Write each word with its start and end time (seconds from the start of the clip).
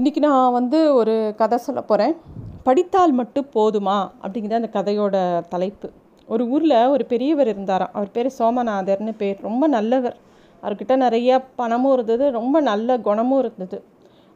இன்றைக்கி 0.00 0.18
நான் 0.18 0.52
வந்து 0.52 0.94
ஒரு 0.94 1.34
கதை 1.36 1.58
சொல்ல 1.58 1.82
போகிறேன் 1.82 2.16
படித்தால் 2.62 3.12
மட்டும் 3.12 3.46
போதுமா? 3.54 4.10
அப்படிங்கிற 4.22 4.52
அந்த 4.52 4.68
கதையோட 4.72 5.42
தலைப்பு. 5.48 5.90
ஒரு 6.26 6.48
ஊரில் 6.48 6.86
ஒரு 6.86 7.04
பெரியவர் 7.04 7.48
இருந்தாராம். 7.48 7.90
அவர் 7.92 8.10
பேர் 8.10 8.34
சோமநாதர்னு 8.38 9.14
பேர். 9.16 9.38
ரொம்ப 9.40 9.66
நல்லவர். 9.66 10.16
அவர்கிட்ட 10.62 10.96
நிறைய 10.96 11.40
பணமும் 11.40 11.92
இருந்தது. 11.92 12.30
ரொம்ப 12.30 12.60
நல்ல 12.60 12.98
குணமும் 12.98 13.38
இருந்தது. 13.38 13.84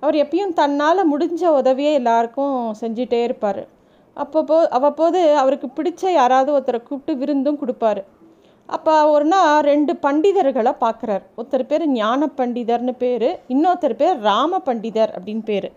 அவர் 0.01 0.15
எப்பயும் 0.15 0.53
தன்னால் 0.53 1.13
முடிஞ்ச 1.13 1.45
உதவியே 1.45 1.93
எல்லாருக்கும் 1.93 2.75
செஞ்சிட்டே 2.81 3.23
இருப்பார். 3.23 3.69
அப்பப்போ 4.17 4.67
அவ்வப்போது 4.67 5.37
அவருக்கு 5.37 5.69
பிடிச்ச 5.77 6.13
யாராவது 6.13 6.53
ஒருத்தரை 6.59 6.83
கூப்பிட்டு 6.83 7.17
விருந்தும் 7.17 7.59
கொடுப்பாரு. 7.61 8.05
அப்போ 8.69 8.93
ஒரு 9.15 9.27
நாள் 9.33 9.65
ரெண்டு 9.71 9.93
பண்டிதர்களை 10.05 10.73
பார்க்குறார் 10.85 11.25
ஒருத்தர் 11.39 11.65
பேர் 11.71 11.85
ஞான 11.97 12.29
பண்டிதர்னு 12.39 12.95
பேர் 13.03 13.29
இன்னொருத்தர் 13.55 13.97
பேர் 14.03 14.17
ராம 14.29 14.61
பண்டிதர் 14.69 15.13
அப்படின்னு 15.17 15.45
பேர். 15.51 15.69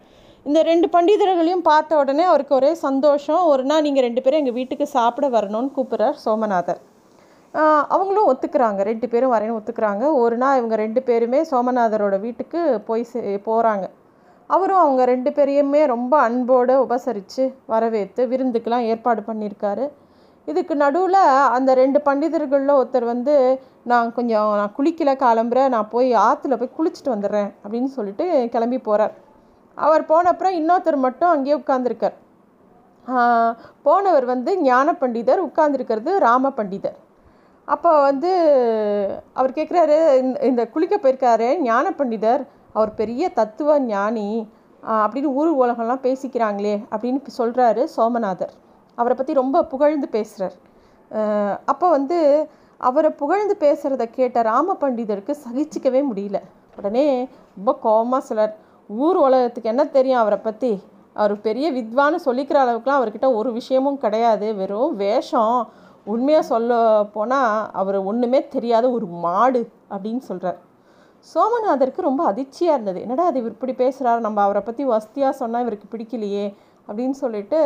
இந்த 0.46 0.60
ரெண்டு 0.70 0.88
பண்டிதர்களையும் 0.94 1.64
பார்த்த 1.70 1.98
உடனே 2.02 2.24
அவருக்கு 2.32 2.54
ஒரே 2.60 2.72
சந்தோஷம். 2.86 3.42
ஒரு 3.52 3.64
நாள் 3.70 3.84
நீங்கள் 3.88 4.06
ரெண்டு 4.08 4.22
பேரும் 4.26 4.42
எங்கள் 4.42 4.58
வீட்டுக்கு 4.60 4.86
சாப்பிட 4.98 5.28
வரணும்னு 5.36 5.72
கூப்பிட்றார் 5.78 6.18
சோமநாதர். 6.26 6.82
அவங்களும் 7.96 8.30
ஒத்துக்கிறாங்க. 8.32 8.82
ரெண்டு 8.92 9.08
பேரும் 9.12 9.34
வரேன்னு 9.36 9.58
ஒத்துக்கிறாங்க. 9.60 10.04
ஒரு 10.24 10.36
நாள் 10.42 10.58
இவங்க 10.60 10.76
ரெண்டு 10.86 11.02
பேருமே 11.10 11.40
சோமநாதரோட 11.52 12.16
வீட்டுக்கு 12.26 12.62
போய் 12.90 13.06
போகிறாங்க 13.50 13.86
அவரும் 14.56 14.82
அவங்க 14.82 15.02
ரெண்டு 15.14 15.30
பேரையுமே 15.38 15.80
ரொம்ப 15.94 16.14
அன்போடு 16.28 16.74
உபசரித்து 16.84 17.46
வரவேற்று 17.72 18.24
விருந்துக்கெலாம் 18.34 18.86
ஏற்பாடு 18.92 19.22
பண்ணியிருக்காரு. 19.30 19.86
இதுக்கு 20.48 20.74
நடுவில் 20.84 21.22
அந்த 21.56 21.72
ரெண்டு 21.82 22.00
பண்டிதர்களில் 22.08 22.78
ஒருத்தர் 22.80 23.06
வந்து 23.14 23.34
நான் 23.92 24.14
கொஞ்சம் 24.18 24.52
நான் 24.60 24.76
குளிக்கல 24.78 25.12
கிளம்புற 25.24 25.62
நான் 25.74 25.90
போய் 25.94 26.12
ஆற்றுல 26.28 26.58
போய் 26.60 26.76
குளிச்சுட்டு 26.78 27.14
வந்துடுறேன் 27.14 27.50
அப்படின்னு 27.64 27.90
சொல்லிட்டு 27.98 28.26
கிளம்பி 28.54 28.80
போகிறார் 28.88 29.16
அவர் 29.78 30.04
போன 30.12 30.30
அப்புறம் 30.34 30.56
இன்னொருத்தர் 30.60 31.06
மட்டும் 31.06 31.34
அங்கேயே 31.34 31.58
உட்காந்துருக்கார் 31.62 32.16
போனவர் 33.88 34.26
வந்து 34.34 34.52
ஞான 34.62 34.94
பண்டிதர் 35.02 35.42
உட்கார்ந்துருக்கிறது 35.48 36.12
ராம 36.26 36.52
பண்டிதர். 36.58 36.98
அப்போ 37.68 37.92
வந்து 38.10 38.32
அவர் 39.40 39.58
கேட்குறாரு 39.58 39.98
இந்த 40.50 40.62
குளிக்க 40.74 40.96
போயிருக்காரு 40.98 41.48
ஞான 41.62 41.92
பண்டிதர் 42.00 42.44
அவர் 42.78 42.92
பெரிய 43.02 43.30
தத்துவ 43.40 43.78
ஞானி 43.92 44.30
அப்படின்னு 45.04 45.30
ஊர் 45.40 45.52
உலகம்லாம் 45.64 46.06
பேசிக்கிறாங்களே 46.08 46.76
அப்படின்னு 46.94 47.36
சொல்கிறாரு 47.40 47.84
சோமநாதர். 47.96 48.54
அவரை 48.98 49.16
பற்றி 49.16 49.34
ரொம்ப 49.42 49.64
புகழ்ந்து 49.74 50.08
பேசுகிறார் 50.16 50.56
அப்போ 51.72 51.88
வந்து 51.98 52.20
அவரை 52.82 53.10
புகழ்ந்து 53.22 53.56
பேசுகிறத 53.66 54.06
கேட்ட 54.18 54.42
ராம 54.50 54.76
பண்டிதருக்கு 54.82 55.34
சகிச்சிக்கவே 55.46 56.02
முடியல. 56.10 56.40
உடனே 56.80 57.06
ரொம்ப 57.58 57.72
கோபமாக 57.86 58.28
சிலர் 58.30 58.54
ஊர் 58.90 59.18
உலகத்துக்கு 59.28 59.72
என்ன 59.74 59.84
தெரியும் 59.98 60.22
அவரை 60.24 60.40
பற்றி 60.48 60.72
அவர் 61.22 61.34
பெரிய 61.48 61.68
வித்வான்னு 61.78 62.18
சொல்லிக்கிற 62.26 62.58
அளவுக்குலாம் 62.64 63.00
அவர்கிட்ட 63.00 63.28
ஒரு 63.40 63.50
விஷயமும் 63.60 64.02
கிடையாது. 64.04 64.48
வெறும் 64.60 64.94
வேஷம். 65.04 65.58
உண்மையாக 66.14 66.46
சொல்ல 66.52 66.72
போனால் 67.16 67.56
அவர் 67.80 67.98
ஒன்றுமே 68.10 68.40
தெரியாத 68.56 68.86
ஒரு 68.98 69.08
மாடு 69.26 69.62
அப்படின்னு 69.94 70.24
சொல்கிறார் 70.30 70.60
சோமநாதருக்கு 71.32 72.08
ரொம்ப 72.10 72.22
அதிர்ச்சியாக 72.32 72.76
இருந்தது. 72.78 73.00
என்னடா 73.06 73.24
அது 73.30 73.40
இவர் 73.42 73.56
இப்படி 73.56 73.74
பேசுகிறார் 73.84 74.26
நம்ம 74.28 74.42
அவரை 74.48 74.62
பற்றி 74.68 74.84
வசதியாக 74.94 75.34
சொன்னால் 75.42 75.64
இவருக்கு 75.66 75.88
பிடிக்கலையே. 75.94 76.46
அப்படின்னு 76.88 77.16
சொல்லிட்டு 77.24 77.60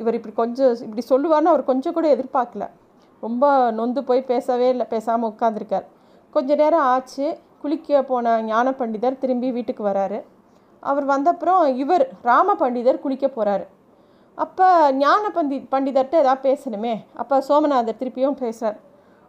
இவர் 0.00 0.16
இப்படி 0.18 0.34
கொஞ்சம் 0.40 0.72
இப்படி 0.86 1.04
சொல்லுவார்னு 1.12 1.52
அவர் 1.52 1.68
கொஞ்சம் 1.70 1.96
கூட 1.96 2.06
எதிர்பார்க்கல. 2.16 2.64
ரொம்ப 3.22 3.44
நொந்து 3.78 4.00
போய் 4.08 4.28
பேசவே 4.32 4.68
இல்லை 4.74 4.86
பேசாமல் 4.94 5.30
உட்காந்துருக்கார் 5.32 5.86
கொஞ்ச 6.34 6.54
நேரம் 6.62 6.86
ஆச்சு 6.92 7.26
குளிக்க 7.62 8.02
போன 8.10 8.34
ஞான 8.50 8.68
பண்டிதர் 8.78 9.20
திரும்பி 9.22 9.48
வீட்டுக்கு 9.56 9.82
வராரு. 9.90 10.18
அவர் 10.82 11.06
வந்தப்புறம் 11.12 11.64
இவர் 11.82 12.04
ராம 12.28 12.54
பண்டிதர் 12.62 13.02
குளிக்க 13.04 13.26
போகிறாரு 13.36 13.66
அப்போ 14.38 14.68
ஞான 15.02 15.24
பண்டி 15.36 15.56
பண்டிதர்கிட்ட 15.72 16.16
எதாவது 16.22 16.42
பேசணுமே? 16.48 16.94
அப்போ 17.20 17.34
சோமநாதர் 17.48 17.98
திருப்பியும் 18.00 18.38
பேசுகிறார் 18.42 18.78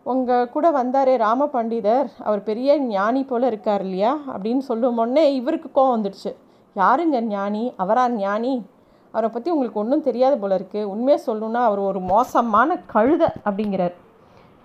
உங்கள் 0.05 0.49
கூட 0.53 0.67
வந்தாரே 0.77 1.13
ராம 1.23 1.47
பண்டிதர் 1.55 2.07
அவர் 2.27 2.41
பெரிய 2.49 2.69
ஞானி 2.93 3.21
போல் 3.29 3.49
இருக்கார் 3.49 3.83
இல்லையா? 3.87 4.13
அப்படின்னு 4.33 4.63
சொல்லும் 4.69 4.99
உடனே 5.03 5.25
இவருக்கு 5.39 5.69
கோவம் 5.75 5.95
வந்துடுச்சு. 5.95 6.31
யாருங்க 6.75 7.19
ஞானி? 7.33 7.63
அவரா 7.83 8.05
ஞானி? 8.21 8.53
அவரை 9.13 9.29
பற்றி 9.33 9.49
உங்களுக்கு 9.55 9.81
ஒன்றும் 9.83 10.05
தெரியாது 10.07 10.35
போல 10.41 10.57
இருக்குது 10.59 10.89
உண்மையாக 10.93 11.21
சொல்லணுன்னா 11.27 11.61
அவர் 11.69 11.81
ஒரு 11.89 11.99
மோசமான 12.13 12.77
கழுதை 12.93 13.29
அப்படிங்கிறார். 13.47 13.95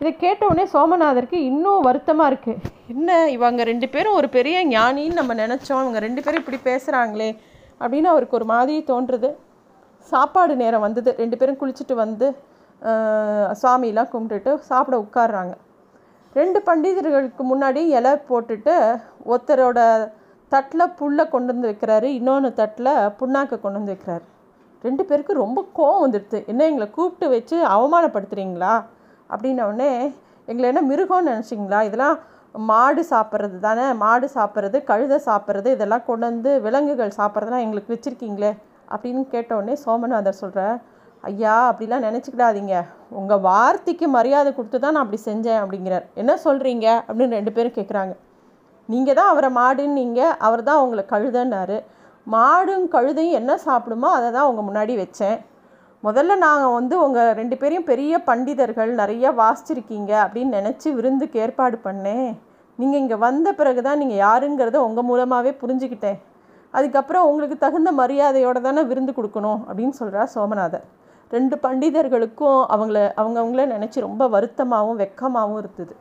இதை 0.00 0.10
கேட்டவுடனே 0.25 0.64
சோமநாதருக்கு 0.75 1.38
இன்னும் 1.50 1.86
வருத்தமாக 1.88 2.31
இருக்குது 2.32 2.70
என்ன 2.92 3.16
இவங்க 3.37 3.62
ரெண்டு 3.70 3.87
பேரும் 3.94 4.19
ஒரு 4.20 4.28
பெரிய 4.37 4.56
ஞானின்னு 4.75 5.19
நம்ம 5.20 5.34
நினச்சோம். 5.42 5.82
இவங்க 5.84 6.00
ரெண்டு 6.06 6.22
பேரும் 6.25 6.42
இப்படி 6.42 6.60
பேசுகிறாங்களே 6.69 7.31
அப்படின்னு 7.82 8.10
அவருக்கு 8.12 8.38
ஒரு 8.41 8.47
மாதிரி 8.53 8.76
தோன்றுறது 8.91 9.31
சாப்பாடு 10.12 10.54
நேரம் 10.62 10.84
வந்தது. 10.87 11.10
ரெண்டு 11.22 11.38
பேரும் 11.41 11.58
குளிச்சுட்டு 11.62 11.94
வந்து 12.04 12.28
சாமியெலாம் 13.62 14.10
கும்பிட்டுட்டு 14.12 14.53
சாப்பிட 14.70 14.97
உட்காடுறாங்க 15.04 15.54
ரெண்டு 16.38 16.58
பண்டிதர்களுக்கு 16.69 17.44
முன்னாடி 17.50 17.81
இலை 17.98 18.12
போட்டுட்டு 18.31 18.75
ஒருத்தரோட 19.31 19.81
தட்டில் 20.53 20.92
புல்லை 20.98 21.25
கொண்டு 21.32 21.50
வந்து 21.54 21.70
வைக்கிறாரு. 21.70 22.08
இன்னொன்று 22.19 22.50
தட்டில் 22.60 22.92
புண்ணாக்கை 23.20 23.56
கொண்டு 23.58 23.78
வந்து 23.81 23.94
வைக்கிறாரு. 23.94 24.25
ரெண்டு 24.86 25.02
பேருக்கு 25.08 25.42
ரொம்ப 25.44 25.60
கோவம் 25.78 26.02
வந்துடுது. 26.04 26.38
என்ன 26.50 26.66
எங்களை 26.70 26.86
கூப்பிட்டு 26.96 27.28
வச்சு 27.34 27.56
அவமானப்படுத்துகிறீங்களா 27.74 28.74
அப்படின்னோடனே 29.32 29.92
எங்களை 30.50 30.66
என்ன 30.72 30.82
மிருகம்னு 30.90 31.30
நினச்சிங்களா? 31.32 31.80
இதெல்லாம் 31.88 32.18
மாடு 32.68 33.02
சாப்பிட்றது 33.12 33.56
தானே? 33.66 33.86
மாடு 34.02 34.26
சாப்பிட்றது 34.36 34.78
கழுதை 34.90 35.18
சாப்பிட்றது 35.26 35.68
இதெல்லாம் 35.76 36.06
கொண்டு 36.06 36.24
வந்து 36.30 36.52
விலங்குகள் 36.66 37.18
சாப்பிட்றதுலாம் 37.18 37.64
எங்களுக்கு 37.64 37.94
வச்சுருக்கீங்களே? 37.94 38.52
அப்படின்னு 38.92 39.22
கேட்டவுடனே 39.34 39.74
சோமநாதர் 39.84 40.40
சொல்கிற 40.42 40.62
ஐயா 41.28 41.56
அப்படிலாம் 41.70 42.06
நினச்சிக்கிடாதீங்க. 42.06 42.74
உங்கள் 43.20 43.42
வார்த்தைக்கு 43.48 44.06
மரியாதை 44.16 44.50
கொடுத்து 44.56 44.78
தான் 44.84 44.94
நான் 44.96 45.04
அப்படி 45.04 45.20
செஞ்சேன் 45.28 45.60
அப்படிங்கிறார். 45.62 46.04
என்ன 46.22 46.32
சொல்கிறீங்க 46.46 46.86
அப்படின்னு 47.08 47.38
ரெண்டு 47.40 47.52
பேரும் 47.56 47.76
கேட்குறாங்க 47.78 48.14
நீங்கள் 48.92 49.16
தான் 49.18 49.30
அவரை 49.32 49.50
மாடுன்னு 49.60 49.98
நீங்கள் 50.00 50.36
அவர் 50.46 50.62
தான் 50.68 50.82
உங்களை 50.84 51.02
கழுதன்னாரு. 51.12 51.78
மாடும் 52.34 52.86
கழுதையும் 52.94 53.38
என்ன 53.40 53.52
சாப்பிடுமோ 53.66 54.08
அதை 54.16 54.28
தான் 54.36 54.48
உங்கள் 54.50 54.66
முன்னாடி 54.68 54.94
வச்சேன். 55.02 55.38
முதல்ல 56.06 56.32
நாங்கள் 56.46 56.74
வந்து 56.78 56.94
உங்கள் 57.04 57.30
ரெண்டு 57.38 57.56
பேரையும் 57.60 57.86
பெரிய 57.90 58.18
பண்டிதர்கள் 58.28 58.90
நிறைய 59.00 59.30
வாசிச்சிருக்கீங்க 59.40 60.12
அப்படின்னு 60.24 60.58
நினச்சி 60.58 60.88
விருந்துக்கு 60.98 61.40
ஏற்பாடு 61.44 61.76
பண்ணேன். 61.86 62.28
நீங்கள் 62.80 63.00
இங்கே 63.02 63.16
வந்த 63.26 63.48
பிறகு 63.60 63.80
தான் 63.86 64.00
நீங்கள் 64.02 64.20
யாருங்கிறத 64.26 64.80
உங்கள் 64.88 65.06
மூலமாகவே 65.10 65.52
புரிஞ்சுக்கிட்டேன். 65.62 66.18
அதுக்கப்புறம் 66.74 67.26
உங்களுக்கு 67.30 67.56
தகுந்த 67.64 67.90
மரியாதையோடு 68.00 68.60
தானே 68.66 68.82
விருந்து 68.90 69.12
கொடுக்கணும் 69.18 69.60
அப்படின்னு 69.68 69.94
சொல்கிறார் 70.00 70.32
சோமநாதர். 70.34 70.86
ரெண்டு 71.30 71.56
பண்டிதர்களுக்கும் 71.64 72.60
அவங்கள 72.74 72.98
அவங்கவுங்கள 73.20 73.64
நினச்சி 73.74 73.98
ரொம்ப 74.08 74.22
வருத்தமாகவும் 74.34 75.00
வெக்கமாகவும் 75.02 75.58
இருந்தது. 75.62 75.94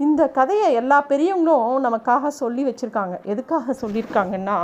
இந்த 0.00 0.22
கதையை 0.38 0.68
எல்லா 0.80 0.98
பெரியவங்களும் 1.12 1.84
நமக்காக 1.86 2.32
சொல்லி 2.42 2.62
வச்சுருக்காங்க. 2.68 3.16
எதுக்காக 3.32 3.76
சொல்லியிருக்காங்கன்னா 3.82 4.58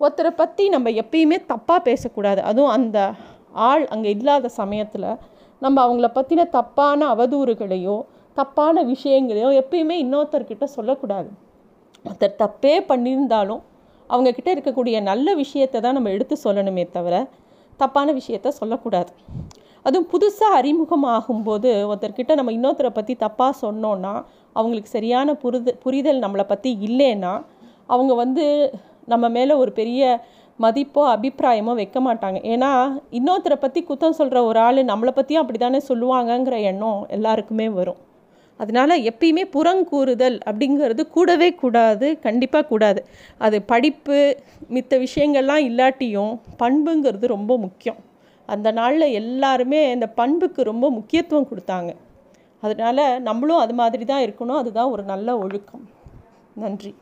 ஒருத்தரை 0.00 0.32
பற்றி 0.40 0.64
நம்ம 0.74 0.90
எப்பயுமே 1.02 1.38
தப்பாக 1.52 1.80
பேசக்கூடாது. 1.88 2.40
அதுவும் 2.50 2.74
அந்த 2.78 2.98
ஆள் 3.68 3.84
அங்கே 3.94 4.10
இல்லாத 4.16 4.50
சமயத்தில் 4.60 5.08
நம்ம 5.62 5.76
அவங்கள 5.86 6.08
பற்றின 6.16 6.46
தப்பான 6.56 7.00
அவதூறுகளையோ 7.14 7.96
தப்பான 8.36 8.82
விஷயங்களையோ 8.92 9.50
எப்பயுமே 9.60 9.96
இன்னொருத்தர்கிட்ட 10.04 10.64
சொல்லக்கூடாது. 10.76 11.28
ஒருத்தர் 12.04 12.40
தப்பே 12.42 12.74
பண்ணியிருந்தாலும் 12.90 13.62
அவங்கக்கிட்ட 14.10 14.50
இருக்கக்கூடிய 14.54 14.96
நல்ல 15.10 15.28
விஷயத்தை 15.42 15.78
தான் 15.80 15.96
நம்ம 15.98 16.10
எடுத்து 16.16 16.36
சொல்லணுமே 16.46 16.84
தவிர 16.96 17.14
தப்பான 17.80 18.08
விஷயத்த 18.18 18.48
சொல்லக்கூடாது. 18.60 19.12
அதுவும் 19.86 20.08
புதுசாக 20.12 20.58
அறிமுகம் 20.58 21.06
ஆகும்போது 21.14 21.70
ஒருத்தர்கிட்ட 21.88 22.34
நம்ம 22.38 22.52
இன்னொருத்தரை 22.56 22.90
பற்றி 22.98 23.14
தப்பாக 23.24 23.54
சொன்னோன்னா 23.62 24.12
அவங்களுக்கு 24.56 24.90
சரியான 24.96 25.34
புரிது 25.42 25.72
புரிதல் 25.84 26.22
நம்மளை 26.24 26.44
பற்றி 26.52 26.70
இல்லைன்னா 26.88 27.32
அவங்க 27.94 28.12
வந்து 28.22 28.44
நம்ம 29.06 29.28
மேலே 29.28 29.52
ஒரு 29.52 29.72
பெரிய 29.72 30.24
மதிப்போ 30.58 31.02
அபிப்பிராயமோ 31.14 31.72
வைக்க 31.74 32.00
மாட்டாங்க. 32.00 32.38
ஏன்னா 32.54 32.70
இன்னொருத்தரை 33.10 33.54
பற்றி 33.54 33.84
குத்தம் 33.88 34.18
சொல்கிற 34.18 34.44
ஒரு 34.44 34.58
ஆள் 34.58 34.80
நம்மளை 34.84 35.10
பற்றியும் 35.10 35.42
அப்படி 35.42 35.58
தானே 35.58 35.80
சொல்லுவாங்கங்கிற 35.88 36.62
எண்ணம் 36.62 37.06
எல்லாருக்குமே 37.08 37.68
வரும். 37.68 38.00
அதனால் 38.56 38.94
எப்பயுமே 39.10 39.44
புறங்கூறுதல் 39.52 40.36
அப்படிங்கிறது 40.48 41.02
கூடவே 41.08 41.48
கூடாது 41.54 42.18
கண்டிப்பாக 42.18 42.66
கூடாது. 42.66 43.00
அது 43.38 43.62
படிப்பு 43.62 44.18
மித்த 44.70 44.98
விஷயங்கள்லாம் 45.06 45.64
இல்லாட்டியும் 45.70 46.34
பண்புங்கிறது 46.58 47.26
ரொம்ப 47.26 47.58
முக்கியம். 47.58 47.98
அந்த 48.46 48.68
நாளில் 48.72 49.06
எல்லாருமே 49.12 49.90
இந்த 49.90 50.06
பண்புக்கு 50.06 50.62
ரொம்ப 50.62 50.90
முக்கியத்துவம் 50.90 51.48
கொடுத்தாங்க. 51.50 51.90
அதனால் 52.60 53.22
நம்மளும் 53.22 53.56
அது 53.56 53.74
மாதிரி 53.74 54.04
தான் 54.04 54.24
இருக்கணும். 54.24 54.60
அதுதான் 54.62 54.90
ஒரு 54.90 55.02
நல்ல 55.02 55.38
ஒழுக்கம். 55.38 55.84
நன்றி. 56.54 56.94